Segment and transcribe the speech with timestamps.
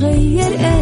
[0.00, 0.81] إيه راح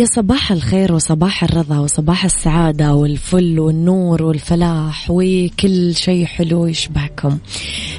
[0.00, 7.38] يا صباح الخير وصباح الرضا وصباح السعادة والفل والنور والفلاح وكل شيء حلو يشبهكم.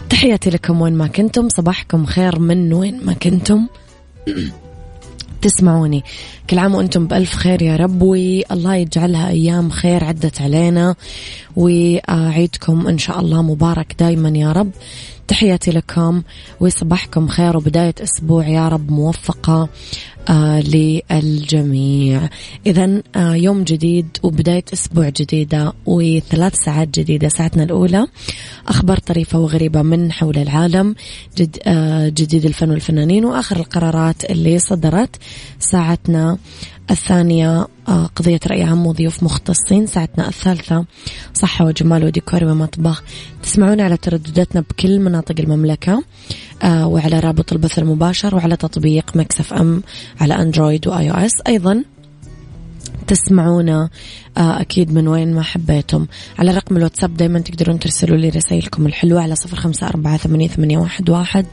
[0.09, 3.67] تحياتي لكم وين ما كنتم صباحكم خير من وين ما كنتم.
[5.41, 6.03] تسمعوني.
[6.49, 10.95] كل عام وأنتم بألف خير يا رب والله يجعلها أيام خير عدت علينا.
[11.55, 14.71] وعيدكم إن شاء الله مبارك دايما يا رب.
[15.27, 16.21] تحياتي لكم
[16.59, 19.69] وصباحكم خير وبداية أسبوع يا رب موفقة
[20.29, 22.29] آه للجميع.
[22.65, 28.07] إذا آه يوم جديد وبداية أسبوع جديدة وثلاث ساعات جديدة ساعتنا الأولى.
[28.67, 30.95] أخبار طريفة وغريبة من حول العالم
[31.37, 35.15] جد آه جديد الفن والفنانين وآخر القرارات اللي صدرت
[35.59, 36.37] ساعتنا.
[36.91, 39.87] الثانية آه، قضية رأي عام وضيوف مختصين.
[39.87, 40.85] ساعتنا الثالثة
[41.33, 43.03] صحة وجمال وديكور ومطبخ
[43.43, 46.03] تسمعون على تردداتنا بكل مناطق المملكة
[46.63, 49.83] آه، وعلى رابط البث المباشر وعلى تطبيق Mix FM
[50.21, 51.31] على أندرويد و iOS.
[51.47, 51.83] أيضا
[53.11, 53.89] تسمعونا
[54.37, 56.05] آه، أكيد من وين ما حبيتم.
[56.39, 60.49] على رقم الواتساب دايما تقدرون ترسلوا لي رسائلكم الحلوة على صفر خمسة أربعة ثمانية
[61.09, 61.45] واحد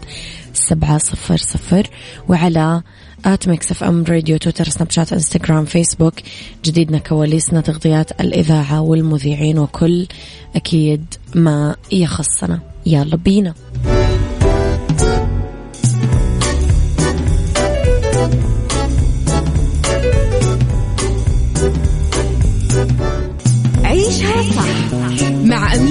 [0.53, 1.91] سبعة صفر صفر
[2.29, 2.83] وعلى
[3.25, 6.15] at Mix FM Radio تويتر سناب شات إنستغرام فيسبوك
[6.65, 10.07] جديدنا كواليسنا تغطيات الإذاعة والمذيعين وكل
[10.57, 11.05] أكيد
[11.35, 12.61] ما يخصنا.
[12.87, 13.55] يلا بينا.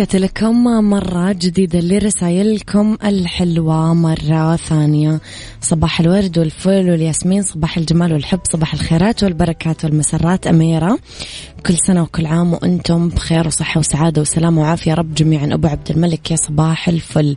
[0.00, 5.20] تحياتي لكم مرة جديدة لرسائلكم الحلوة مرة ثانية.
[5.60, 10.46] صباح الورد والفل والياسمين صباح الجمال والحب صباح الخيرات والبركات والمسرات.
[10.46, 10.98] أميرة
[11.66, 14.94] كل سنة وكل عام وأنتم بخير وصحة وسعادة وسلامة وعافية.
[14.94, 15.54] رب جميعا.
[15.54, 17.36] أبو عبد الملك يا صباح الفل.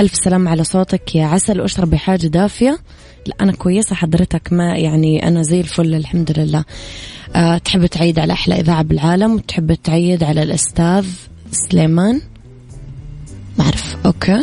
[0.00, 1.60] ألف سلام على صوتك يا عسل.
[1.60, 2.78] واشربي حاجة دافية.
[3.26, 6.64] لا أنا كويسة حضرتك ما يعني أنا زي الفل الحمد لله.
[7.36, 11.06] أه تحب تعيد على أحلى إذاعة بالعالم وتحب تعيد على الأستاذ
[11.52, 12.20] سليمان.
[13.58, 14.42] ما أعرف أوكي.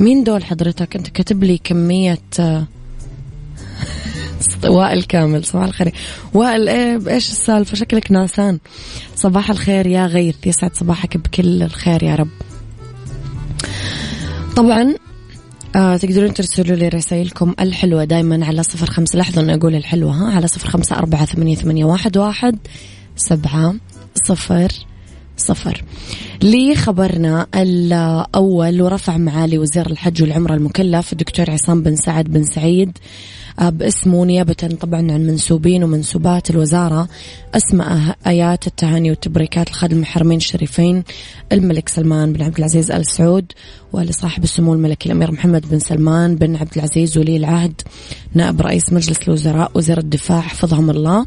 [0.00, 2.18] مين دول حضرتك؟ أنت كاتب لي كمية
[4.64, 5.44] وائل كامل.
[5.44, 5.94] صباح الخير.
[6.34, 8.58] وائل إيه إيش السالفة؟ شكلك ناسان.
[9.16, 12.28] صباح الخير يا غيث يسعد صباحك بكل الخير يا رب.
[14.56, 14.94] طبعا
[15.76, 20.36] آه تقدرون ترسلوا لي رسائلكم الحلوة دايما على صفر خمسة لحظة أن أقول الحلوة ها؟
[20.36, 22.58] على صفر خمسة أربعة ثمانية, ثمانية واحد, واحد
[23.16, 23.74] سبعة
[24.14, 24.72] صفر
[25.36, 25.84] صفر.
[26.42, 32.98] لي خبرنا الأول ورفع معالي وزير الحج والعمرة المكلف الدكتور عصام بن سعد بن سعيد.
[33.60, 37.08] باسمه نيابة طبعا عن منسوبين ومنسوبات الوزارة.
[37.54, 41.04] أسماء آيات التهاني والتبريكات لخادم الحرمين الشريفين
[41.52, 43.52] الملك سلمان بن عبد العزيز آل سعود
[43.92, 47.80] ولصاحب السمو الملكي الأمير محمد بن سلمان بن عبد العزيز ولي العهد
[48.34, 51.26] نائب رئيس مجلس الوزراء وزير الدفاع حفظهم الله.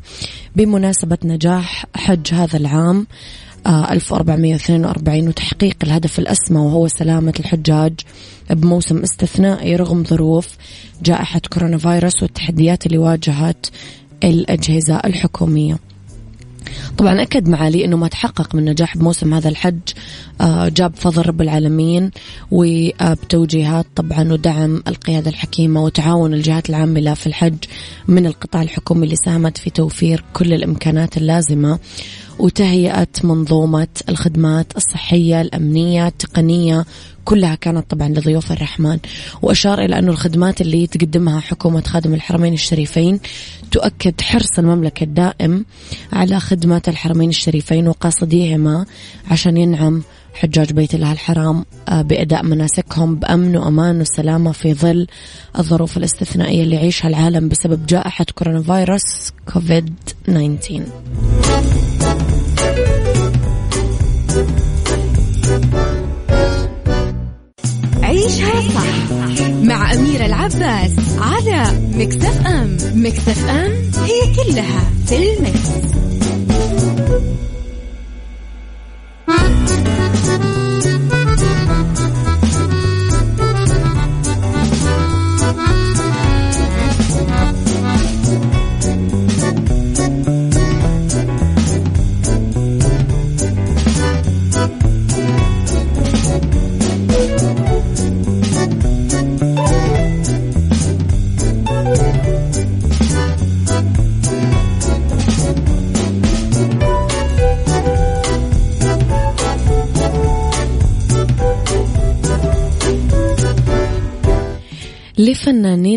[0.55, 3.07] بمناسبة نجاح حج هذا العام
[3.67, 7.93] 1442 وتحقيق الهدف الأسمى وهو سلامة الحجاج
[8.49, 10.49] بموسم استثنائي رغم ظروف
[11.03, 13.67] جائحة كورونا فيروس والتحديات اللي واجهت
[14.23, 15.79] الأجهزة الحكومية.
[16.97, 19.79] طبعا أكد معالي أنه ما تحقق من نجاح بموسم هذا الحج
[20.41, 22.11] آه، جاب فضل رب العالمين
[22.51, 27.57] وبتوجيهات طبعا ودعم القيادة الحكيمة وتعاون الجهات العاملة في الحج
[28.07, 31.79] من القطاع الحكومي اللي ساهمت في توفير كل الإمكانات اللازمة.
[32.39, 36.85] وتهيئة منظومة الخدمات الصحية الأمنية التقنية
[37.25, 38.99] كلها كانت طبعا لضيوف الرحمن.
[39.41, 43.19] وأشار إلى أن الخدمات اللي تقدمها حكومة خادم الحرمين الشريفين
[43.71, 45.65] تؤكد حرص المملكة الدائم
[46.13, 48.85] على خدمة الحرمين الشريفين وقاصديهما
[49.31, 50.03] عشان ينعم
[50.37, 55.07] حجاج بيت الله الحرام آه، بأداء مناسكهم بأمن وأمان وسلامة في ظل
[55.59, 59.93] الظروف الاستثنائية اللي يعيشها العالم بسبب جائحة كورونا فيروس كوفيد
[60.25, 60.83] 19
[68.03, 69.11] عيشها صح
[69.63, 73.71] مع أميرة العباس على مكتف أم مكتف أم
[74.05, 76.16] هي كلها في المكس.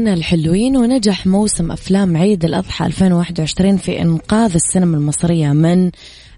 [0.01, 5.91] لفنانين الحلوين ونجح موسم أفلام عيد الأضحى 2021 في إنقاذ السينما المصرية من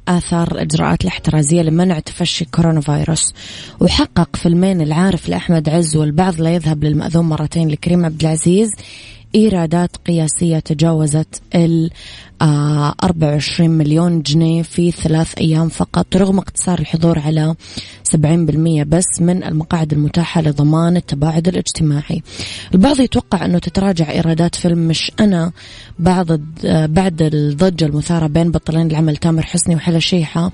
[0.08, 3.34] آثار الإجراءات الاحترازية لمنع تفشي كورونا فيروس
[3.80, 8.70] وحقق فيلمين العارف لأحمد عز والبعض لا يذهب للمأذون مرتين لكريم عبد العزيز.
[9.34, 11.90] إيرادات قياسية تجاوزت ال
[12.42, 17.54] 24 مليون جنيه في ثلاث أيام فقط رغم اقتصار الحضور على
[18.16, 18.16] 70%
[18.86, 22.22] بس من المقاعد المتاحة لضمان التباعد الاجتماعي.
[22.74, 25.52] البعض يتوقع أنه تتراجع إيرادات فيلم مش أنا
[25.98, 26.26] بعض
[26.64, 30.52] بعد الضجة المثارة بين بطلين العمل تامر حسني وحلا شيحة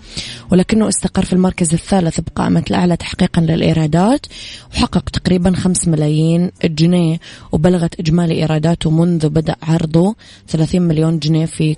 [0.50, 4.26] ولكنه استقر في المركز الثالث بقائمة الأعلى تحقيقا للإيرادات
[4.75, 7.20] وحقق تقريبا 5 ملايين جنيه
[7.52, 10.14] وبلغت إجمالي إيراداته منذ بدأ عرضه
[10.49, 11.76] 30 مليون جنيه في آه،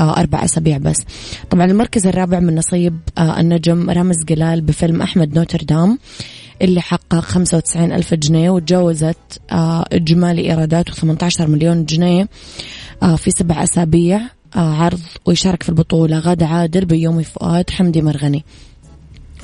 [0.00, 0.96] أربع أسابيع بس.
[1.50, 5.98] طبعا المركز الرابع من نصيب آه، النجم رامز جلال بفيلم أحمد نوتردام
[6.62, 12.28] اللي حقق 95 ألف جنيه وتجاوزت آه، إجمالي إيراداته 18 مليون جنيه
[13.16, 14.20] في سبع أسابيع
[14.54, 16.18] عرض ويشارك في البطولة.
[16.18, 18.44] غادة عادل بيومي فؤاد حمدي مرغني.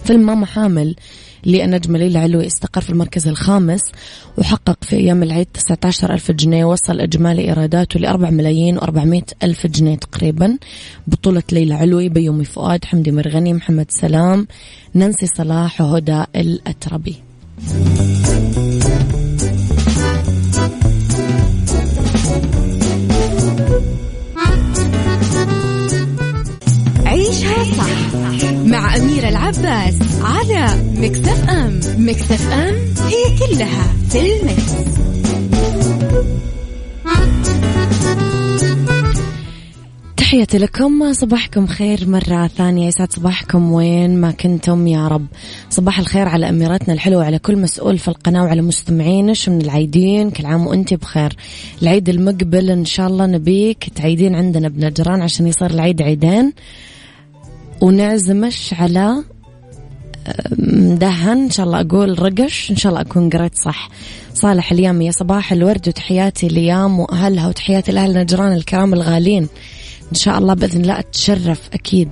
[0.05, 0.97] فيلم ماما حامل
[1.47, 3.81] للنجم ليلى علوي استقر في المركز الخامس
[4.39, 9.67] وحقق في أيام العيد 19 ألف جنيه وصل إجمالي إيراداته ل 4 ملايين و400 ألف
[9.67, 10.59] جنيه تقريبا.
[11.07, 14.47] بطولة ليلى علوي بيومي فؤاد حمدي مرغني محمد سلام
[14.95, 17.17] نانسي صلاح وهدى الأتربي.
[32.15, 32.75] أم مكتف أم
[33.07, 34.73] هي كلها في المكس.
[40.17, 42.89] تحياتي لكم صباحكم خير مرة ثانية.
[42.89, 45.27] يسعد صباحكم وين ما كنتم يا رب.
[45.71, 50.47] صباح الخير على أميرتنا الحلوة على كل مسؤول في القناة وعلى مستمعينش من العيدين كل
[50.47, 51.37] عام وأنت بخير.
[51.83, 53.91] العيد المقبل إن شاء الله نبيك.
[53.95, 56.53] تعيدين عندنا بنجران عشان يصير العيد عيدين.
[57.81, 59.25] ونعزمش على
[60.59, 62.71] مدهن إن شاء الله أقول رقش.
[62.71, 63.89] إن شاء الله أكون قريت صح.
[64.35, 69.49] صالح اليوم يا صباح الورد وتحياتي ليام وأهلها وتحياتي لأهل نجران الكرام الغالين.
[70.13, 72.11] إن شاء الله بإذن الله أتشرف أكيد.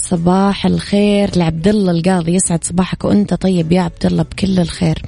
[0.00, 2.34] صباح الخير لعبد الله القاضي.
[2.34, 5.02] يسعد صباحك وأنت طيب يا عبد الله بكل الخير.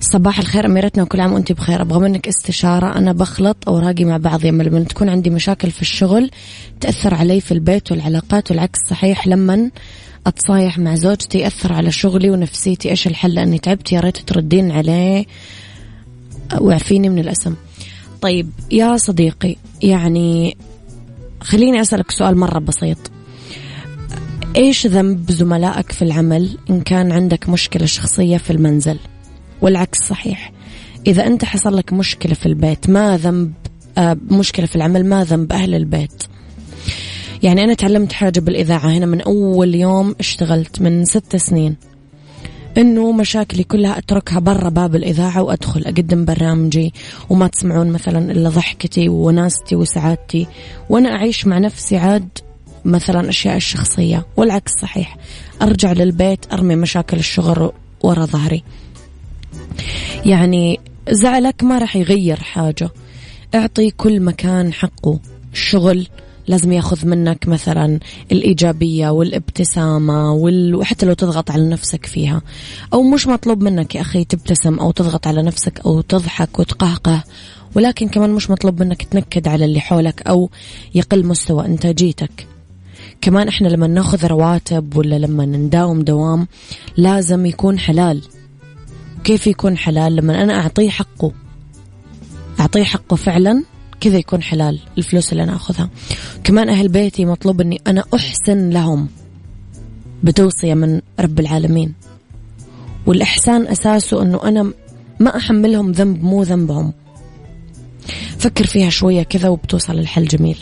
[0.00, 1.80] صباح الخير أميرتنا وكل عام وأنت بخير.
[1.80, 2.98] أبغى منك استشارة.
[2.98, 6.30] أنا بخلط أوراقي مع بعض يا لما تكون عندي مشاكل في الشغل
[6.80, 9.26] تأثر علي في البيت والعلاقات والعكس صحيح.
[9.26, 9.70] لما
[10.26, 15.26] أتصايح مع زوجتي يأثر على شغلي ونفسيتي إيش الحل؟ لأني تعبت يا ريت تردين عليه.
[16.60, 17.54] وعفيني من الأسم.
[18.20, 20.56] طيب يا صديقي يعني
[21.40, 22.98] خليني أسألك سؤال مرة بسيط.
[24.56, 28.98] إيش ذنب زملائك في العمل إن كان عندك مشكلة شخصية في المنزل؟
[29.62, 30.52] والعكس صحيح.
[31.06, 33.52] إذا أنت حصل لك مشكلة في البيت ما ذنب
[33.98, 36.22] آه، مشكلة في العمل ما ذنب أهل البيت؟
[37.42, 38.88] يعني أنا تعلمت حاجة بالإذاعة.
[38.88, 41.76] هنا من أول يوم اشتغلت من ست سنين.
[42.78, 45.84] إنه مشاكلي كلها أتركها برا باب الإذاعة وأدخل.
[45.84, 46.94] أقدم برنامجي
[47.30, 50.46] وما تسمعون مثلا إلا ضحكتي وناستي وسعادتي.
[50.90, 52.28] وأنا أعيش مع نفسي عاد
[52.84, 54.26] مثلا أشياء الشخصية.
[54.36, 55.16] والعكس صحيح.
[55.62, 58.62] أرجع للبيت أرمي مشاكل الشغل ورا ظهري.
[60.26, 62.90] يعني زعلك ما راح يغير حاجة.
[63.54, 65.20] أعطي كل مكان حقه.
[65.52, 66.06] الشغل
[66.48, 68.00] لازم ياخذ منك مثلا
[68.32, 70.74] الإيجابية والابتسامة وال...
[70.74, 72.42] وحتى لو تضغط على نفسك فيها.
[72.92, 77.24] أو مش مطلوب منك يا أخي تبتسم أو تضغط على نفسك أو تضحك وتقهقه.
[77.74, 80.50] ولكن كمان مش مطلوب منك تنكد على اللي حولك أو
[80.94, 82.46] يقل مستوى إنتاجيتك.
[83.20, 86.46] كمان إحنا لما ناخذ رواتب ولا لما نداوم دوام
[86.96, 88.22] لازم يكون حلال.
[89.24, 91.32] كيف يكون حلال؟ لما أنا أعطيه حقه.
[92.60, 93.62] أعطيه حقه فعلا
[94.00, 95.90] كذا يكون حلال الفلوس اللي أنا أخذها.
[96.44, 99.08] كمان أهل بيتي مطلوب أني أنا أحسن لهم
[100.22, 101.94] بتوصية من رب العالمين.
[103.06, 104.72] والإحسان أساسه أنه أنا
[105.20, 106.92] ما أحملهم ذنب مو ذنبهم.
[108.38, 110.58] فكر فيها شوية كذا وبتوصل الحل جميل.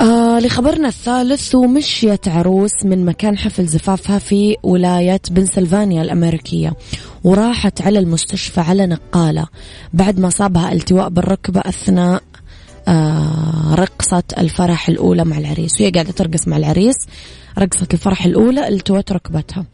[0.00, 6.72] آه لخبرنا الثالث ومشيت عروس من مكان حفل زفافها في ولاية بنسلفانيا الأمريكية.
[7.26, 9.46] وراحت على المستشفى على نقالة.
[9.92, 12.22] بعد ما صابها التواء بالركبة أثناء
[12.88, 15.80] آه رقصة الفرح الأولى مع العريس.
[15.80, 16.96] وهي قاعدة ترقص مع العريس
[17.58, 19.64] رقصة الفرح الأولى التوت ركبتها.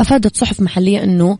[0.00, 1.38] أفادت صحف محلية أنه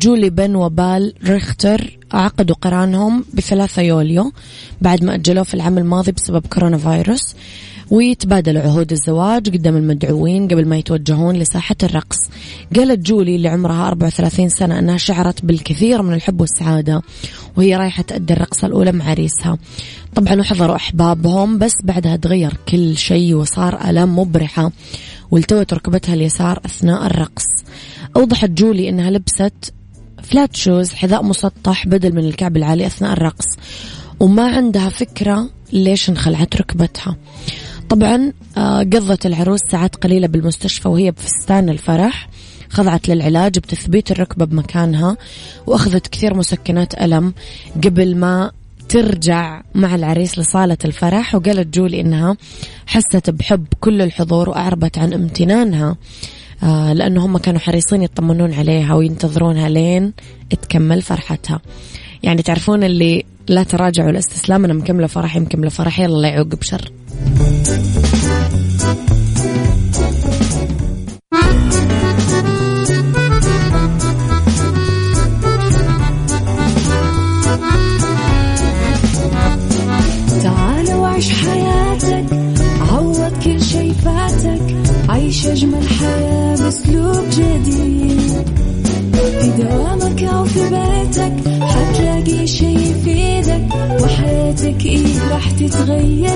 [0.00, 4.32] جولي بن وبال ريختر عقدوا قرانهم بثلاثة يوليو
[4.80, 7.34] بعد ما أجلوه في العام الماضي بسبب كورونا فيروس.
[7.94, 12.16] ويتبادلوا عهود الزواج قدام المدعوين قبل ما يتوجهون لساحة الرقص.
[12.76, 17.02] قالت جولي اللي عمرها 34 سنة أنها شعرت بالكثير من الحب والسعادة
[17.56, 19.58] وهي رايحة تأدي الرقصة الأولى مع عريسها
[20.14, 24.72] طبعا وحضروا أحبابهم بس بعدها تغير كل شيء وصار ألم مبرحة
[25.30, 27.46] والتوت ركبتها اليسار أثناء الرقص.
[28.16, 29.72] أوضحت جولي أنها لبست
[30.22, 33.46] فلات شوز حذاء مسطح بدل من الكعب العالي أثناء الرقص
[34.20, 37.16] وما عندها فكرة ليش انخلعت ركبتها.
[37.88, 42.28] طبعا آه، قضت العروس ساعات قليلة بالمستشفى وهي بفستان الفرح.
[42.68, 45.16] خضعت للعلاج بتثبيت الركبة بمكانها
[45.66, 47.34] وأخذت كثير مسكنات ألم
[47.84, 48.50] قبل ما
[48.88, 51.34] ترجع مع العريس لصالة الفرح.
[51.34, 52.36] وقالت جولي إنها
[52.86, 55.96] حست بحب كل الحضور وأعربت عن امتنانها
[56.62, 60.12] آه لأنه هم كانوا حريصين يطمنون عليها وينتظرونها لين
[60.62, 61.60] تكمل فرحتها.
[62.24, 66.90] يعني تعرفون اللي لا تراجعوا الاستسلام أنا مكملة فرحي مكملة فرحي لا يعوق بشر.
[95.94, 96.33] راح تتغير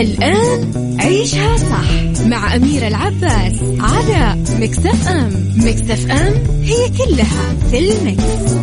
[0.00, 8.58] الآن عيشها صح مع أميرة العباس على مكتف أم مكتف أم هي كلها في المكس.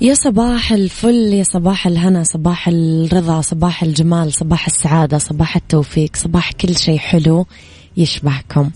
[0.00, 6.52] يا صباح الفل يا صباح الهنا صباح الرضا صباح الجمال صباح السعادة صباح التوفيق صباح
[6.52, 7.46] كل شيء حلو
[7.96, 8.70] يشبهكم.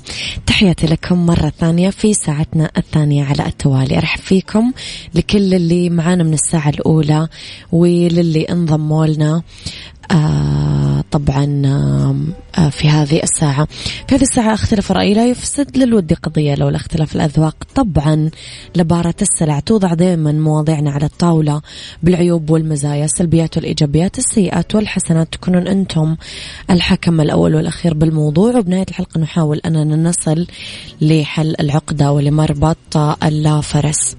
[0.47, 3.99] تحياتي لكم مرة ثانية في ساعتنا الثانية على التوالي.
[3.99, 4.73] أرحب فيكم
[5.14, 7.28] لكل اللي معانا من الساعة الأولى
[7.73, 9.42] وللي انضموا لنا
[10.11, 11.62] آه طبعا
[12.58, 13.68] آه في هذه الساعة.
[14.08, 17.56] في هذه الساعة اختلاف الرأي لا يفسد للود قضية لولا اختلاف الأذواق.
[17.75, 18.30] طبعا
[18.76, 21.62] لبارة السلع توضع دائما مواضيعنا على الطاولة
[22.02, 25.32] بالعيوب والمزايا السلبيات والإيجابيات السيئات والحسنات.
[25.32, 26.16] تكونون أنتم
[26.70, 28.56] الحكم الأول والأخير بالموضوع.
[28.56, 30.46] وبنهاية الحلقة نحاول أننا نصل
[31.00, 34.16] لحل العقدة ولمربط اللافرس.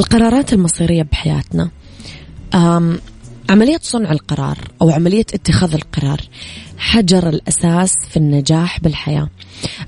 [0.00, 1.70] القرارات المصيرية بحياتنا.
[3.50, 6.20] عملية صنع القرار أو عملية اتخاذ القرار
[6.78, 9.28] حجر الأساس في النجاح بالحياة.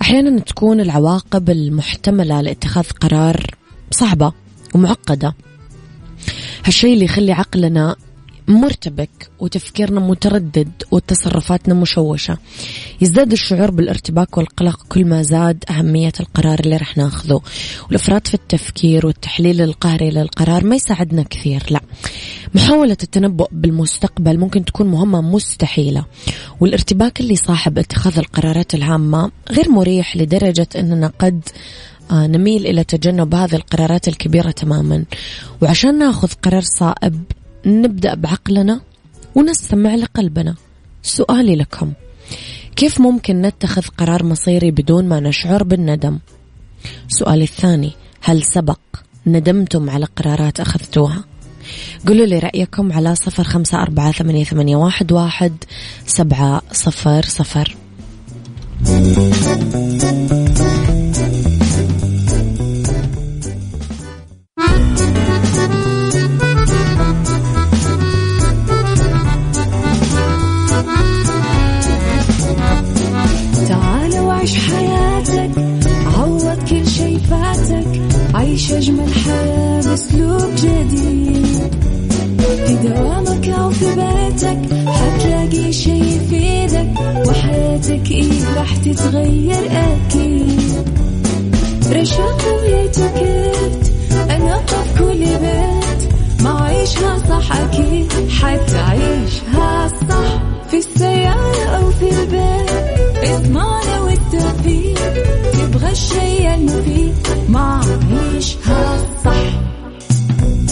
[0.03, 3.47] أحيانا تكون العواقب المحتملة لاتخاذ قرار
[3.91, 4.33] صعبة
[4.75, 5.35] ومعقدة.
[6.65, 7.97] هالشيء اللي يخلي عقلنا
[8.49, 12.39] مرتبك وتفكيرنا متردد وتصرفاتنا مشوشة.
[13.01, 17.41] يزداد الشعور بالارتباك والقلق كل ما زاد أهمية القرار اللي رح ناخذه.
[17.87, 21.81] والإفراط في التفكير والتحليل القهري للقرار ما يساعدنا كثير لا.
[22.57, 26.05] محاولة التنبؤ بالمستقبل ممكن تكون مهمة مستحيلة.
[26.61, 31.49] والارتباك اللي صاحب اتخاذ القرارات الهامة غير مريح لدرجة أننا قد
[32.11, 35.05] آه، نميل إلى تجنب هذه القرارات الكبيرة تماما.
[35.63, 37.25] وعشان ناخذ قرار صائب
[37.67, 38.81] نبدأ بعقلنا
[39.35, 40.55] ونستمع لقلبنا.
[41.03, 41.93] سؤالي لكم
[42.77, 46.19] كيف ممكن نتخذ قرار مصيري بدون ما نشعر بالندم؟
[47.09, 48.81] سؤالي الثاني هل سبق
[49.27, 51.36] ندمتم على قرارات أخذتوها؟
[52.07, 55.53] قولوا لي رأيكم على صفر خمسة أربعة ثمانية, ثمانية واحد, واحد
[56.07, 57.77] سبعة صفر صفر.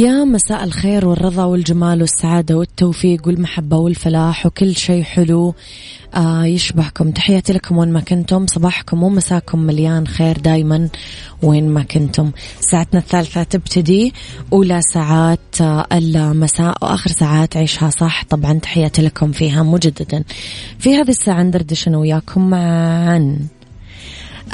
[0.00, 5.54] يا مساء الخير والرضا والجمال والسعادة والتوفيق والمحبة والفلاح وكل شيء حلو.
[6.14, 7.10] آه يشبهكم.
[7.10, 8.46] تحياتي لكم وين ما كنتم.
[8.46, 10.88] صباحكم ومساكم مليان خير دايما
[11.42, 12.30] وين ما كنتم.
[12.60, 14.12] ساعتنا الثالثة تبتدي.
[14.52, 18.24] أولى ساعات آه المساء وآخر ساعات عيشها صح.
[18.24, 20.24] طبعا تحياتي لكم فيها مجددا.
[20.78, 23.38] في هذه الساعة ندردش أنا وياكم عن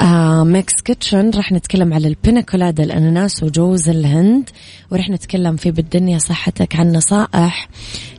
[0.01, 1.29] آه Mix Kitchen.
[1.29, 4.49] راح نتكلم على البيناكولادا الأناناس وجوز الهند
[4.91, 7.69] ورح نتكلم في بالدنيا صحتك عن نصائح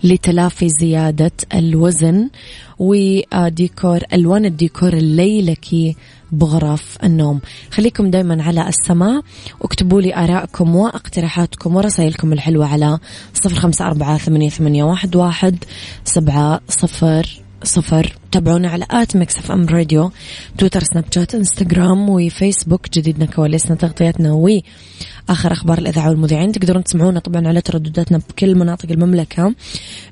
[0.04, 2.28] لتلافي زيادة الوزن
[2.78, 5.96] وديكور ألوان الديكور الليلكي
[6.32, 7.40] بغرف النوم.
[7.70, 9.20] خليكم دايما على السماع
[9.60, 12.98] واكتبوا لي آرائكم واقتراحاتكم ورسائلكم الحلوة على
[13.34, 15.64] صفر خمسة أربعة ثمانية واحد واحد
[16.04, 18.18] سبعة صفر صفر.
[18.32, 20.10] تابعونا على at Mix FM Radio
[20.58, 22.90] تويتر سناب شات إنستغرام وفيسبوك.
[22.92, 24.60] جديدنا كواليسنا تغطياتنا و
[25.28, 26.52] آخر أخبار الإذاعة والمذيعين.
[26.52, 29.54] تقدرون تسمعونا طبعا على تردداتنا بكل مناطق المملكة.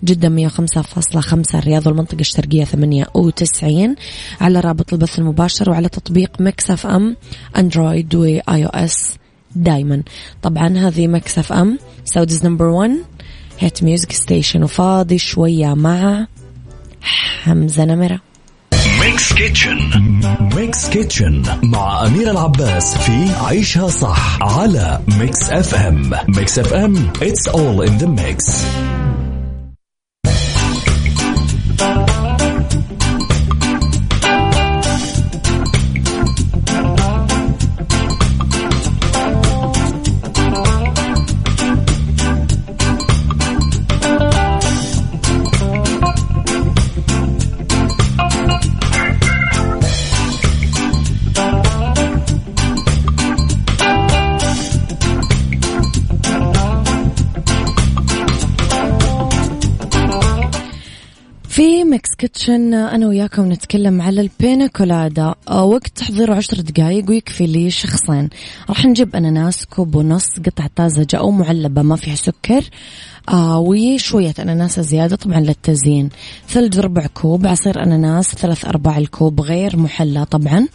[0.04, 3.96] جدة 105.5 الرياض والمنطقة الشرقية 98
[4.40, 7.16] على رابط البث المباشر وعلى تطبيق Mix FM
[7.56, 9.14] أندرويد و iOS
[9.56, 10.02] دايما.
[10.42, 12.90] طبعا هذه Mix FM Saudi's number 1
[13.58, 16.26] hit music station وفاضي شوية مع
[17.44, 18.20] حمزة نمرة.
[19.00, 19.78] Mix Kitchen
[20.56, 27.88] Mix Kitchen مع أمير العباس في عيشها صح على Mix FM Mix FM it's all
[27.88, 28.66] in the mix.
[62.18, 68.28] Kitchen أنا وياكم نتكلم على البينا كولادا آه، وقت تحضيره عشر دقايق ويكفي لي شخصين.
[68.68, 72.64] راح نجيب أناناس كوب ونص قطع طازجة أو معلبة ما فيها سكر.
[73.28, 76.08] آه وشوية أناناس زيادة طبعا للتزيين.
[76.48, 80.66] ثلج ربع كوب عصير أناناس ثلاث أرباع الكوب غير محلى طبعا.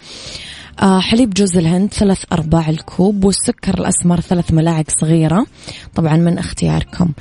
[0.80, 5.46] حليب جوز الهند ثلاث أرباع الكوب والسكر الأسمر ثلاث ملاعق صغيرة.
[5.96, 7.12] طبعا من اختياركم.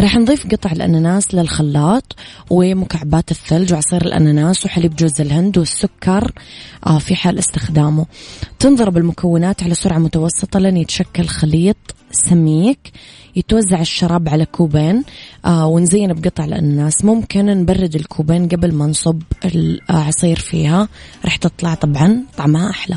[0.00, 2.16] راح نضيف قطع الأناناس للخلاط
[2.50, 6.32] ومكعبات الثلج وعصير الأناناس وحليب جوز الهند والسكر
[6.86, 8.06] آه في حال استخدامه.
[8.58, 11.76] تنضرب المكونات على سرعة متوسطة لن يتشكل خليط
[12.12, 12.92] سميك.
[13.36, 15.04] يتوزع الشراب على كوبين
[15.44, 17.04] آه ونزين بقطع الأناناس.
[17.04, 20.88] ممكن نبرد الكوبين قبل ما نصب العصير فيها.
[21.24, 22.96] راح تطلع طبعا طعمها أحلى.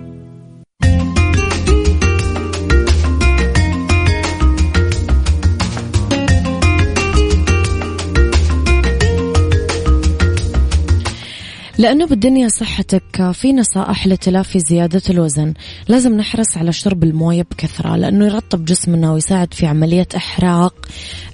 [11.81, 15.53] لأنه بالدنيا صحتك في نصائح لتلافي زيادة الوزن.
[15.87, 20.73] لازم نحرص على شرب الموية بكثرة لأنه يرطب جسمنا ويساعد في عملية إحراق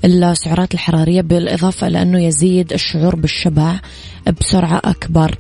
[0.06, 3.80] السعرات الحرارية بالإضافة إلى أنه يزيد الشعور بالشبع
[4.40, 5.36] بسرعة أكبر.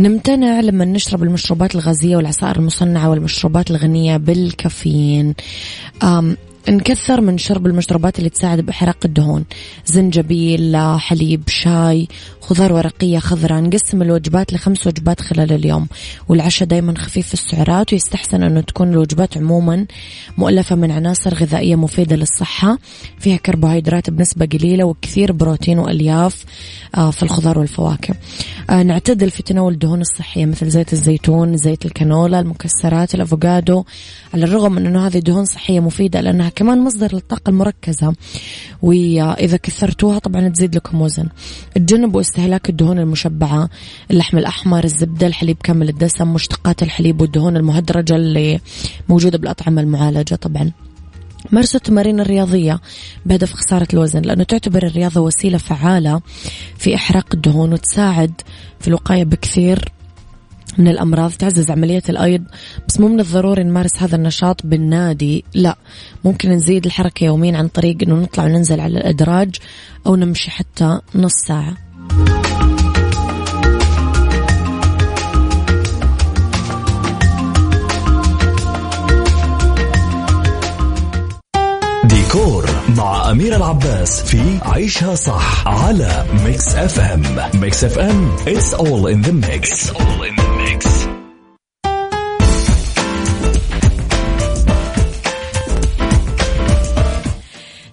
[0.00, 5.34] نمتنع لما نشرب المشروبات الغازية والعصائر المصنعة والمشروبات الغنية بالكافيين.
[6.68, 9.44] نكثر من شرب المشروبات اللي تساعد بإحراق الدهون.
[9.86, 12.08] زنجبيل حليب شاي
[12.40, 13.60] خضار ورقية خضراء.
[13.60, 15.86] نقسم الوجبات لخمس وجبات خلال اليوم.
[16.28, 19.86] والعشاء دايما خفيف السعرات ويستحسن أنه تكون الوجبات عموما
[20.38, 22.78] مؤلفة من عناصر غذائية مفيدة للصحة.
[23.18, 26.44] فيها كربوهيدرات بنسبة قليلة وكثير بروتين وألياف
[26.94, 28.14] آه، في الخضار والفواكه.
[28.70, 33.84] آه، نعتدل في تناول الدهون الصحية مثل زيت الزيتون زيت الكانولا المكسرات الأفوكادو.
[34.36, 38.14] على الرغم من أنه هذه دهون صحية مفيدة لأنها كمان مصدر للطاقة المركزة.
[38.82, 41.28] وإذا كثرتوها طبعا تزيد لكم وزن.
[41.74, 43.68] تجنبوا استهلاك الدهون المشبعة
[44.10, 48.60] اللحم الأحمر الزبدة الحليب كامل الدسم مشتقات الحليب والدهون المهدرجة اللي
[49.08, 50.72] موجودة بالأطعمة المعالجة طبعا.
[51.52, 52.80] مارسوا التمارين الرياضية
[53.26, 56.20] بهدف خسارة الوزن لأنه تعتبر الرياضة وسيلة فعالة
[56.78, 58.32] في إحراق الدهون وتساعد
[58.80, 59.95] في الوقاية بكثير
[60.78, 62.44] من الأمراض تعزز عملية الأيض.
[62.88, 65.76] بس مو من الضروري نمارس هذا النشاط بالنادي لا.
[66.24, 69.56] ممكن نزيد الحركة يوميا عن طريق أنه نطلع وننزل على الأدراج
[70.06, 71.76] أو نمشي حتى نص ساعة.
[82.04, 82.65] ديكور.
[82.88, 87.22] مع أمير العباس في عيشها صح على Mix FM
[87.60, 90.86] Mix FM it's all in the mix, it's all in the mix.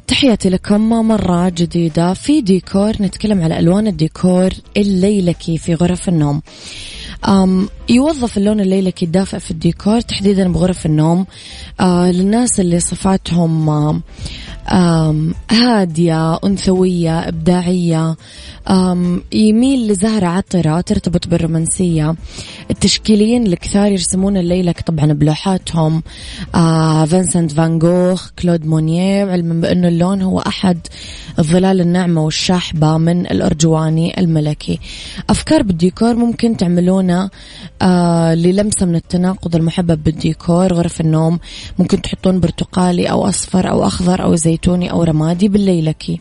[0.08, 6.42] تحياتي لكم مرة جديدة في ديكور نتكلم على ألوان الديكور الليلكي في غرف النوم.
[7.28, 11.26] أم يوظف اللون الليلكي الدافئ في الديكور تحديدا بغرف النوم.
[11.80, 14.02] آه للناس اللي صفاتهم آه
[15.52, 18.16] هادية أنثوية إبداعية.
[19.34, 22.16] يميل لزهرة عطرة ترتبط بالرومانسية.
[22.72, 26.04] التشكيليين الكثار يرسمون الليلك طبعا بلوحاتهم.
[26.56, 30.78] آه فينسنت فان جوخ كلود مونيه علما بأنه اللون هو أحد
[31.40, 34.80] الظلال الناعمة والشاحبة من الأرجواني الملكي.
[35.30, 37.30] أفكار بالديكور ممكن تعملونه
[37.82, 40.74] آه للمسة من التناقض المحبب بالديكور.
[40.74, 41.40] غرف النوم
[41.80, 46.20] ممكن تحطون برتقالي أو أصفر أو أخضر أو زيتوني أو رمادي بالليلكي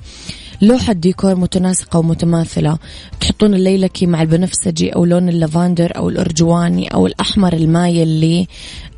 [0.63, 2.79] لوحة ديكور متناسقة ومتماثلة
[3.21, 8.47] تحطون الليلكي مع البنفسجي أو لون اللافندر أو الأرجواني أو الأحمر المايل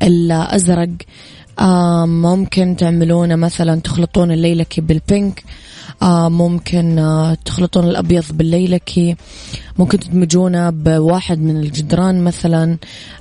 [0.01, 0.89] للأزرق
[1.59, 5.43] آه ممكن تعملونه مثلا تخلطون الليلكي بال pink
[6.01, 9.15] آه ممكن آه تخلطون الأبيض بالليلكي
[9.79, 12.77] ممكن تدمجونه بواحد من الجدران مثلا.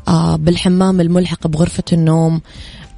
[0.08, 2.40] آه بالحمام الملحق بغرفة النوم.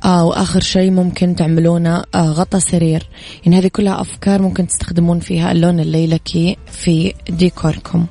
[0.05, 3.09] آه وآخر شيء ممكن تعملونه آه غطا سرير.
[3.45, 8.07] يعني هذه كلها أفكار ممكن تستخدمون فيها اللون الليلكي في ديكوركم.